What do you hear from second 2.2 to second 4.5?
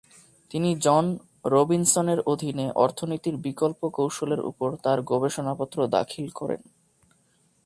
অধীনে অর্থনীতির বিকল্প কৌশলের